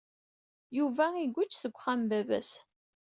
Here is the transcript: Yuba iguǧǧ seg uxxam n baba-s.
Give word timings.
Yuba 0.77 1.05
iguǧǧ 1.23 1.51
seg 1.55 1.73
uxxam 1.75 1.99
n 2.03 2.07
baba-s. 2.09 2.51